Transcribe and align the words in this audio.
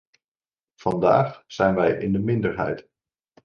Vandaag 0.75 1.43
zijn 1.47 1.75
wij 1.75 1.97
in 2.01 2.11
de 2.13 2.19
minderheid. 2.19 2.87